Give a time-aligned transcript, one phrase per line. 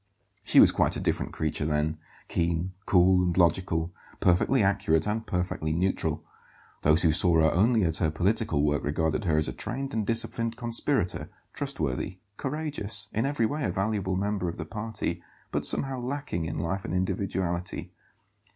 [0.43, 5.73] She was quite a different creature then; keen, cool, and logical, perfectly accurate and perfectly
[5.73, 6.25] neutral.
[6.81, 10.03] Those who saw her only at her political work regarded her as a trained and
[10.03, 15.99] disciplined conspirator, trustworthy, courageous, in every way a valuable member of the party, but somehow
[16.01, 17.93] lacking in life and individuality.